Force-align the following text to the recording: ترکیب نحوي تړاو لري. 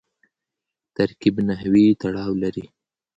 ترکیب 0.95 1.35
نحوي 1.47 1.85
تړاو 2.01 2.33
لري. 2.43 2.65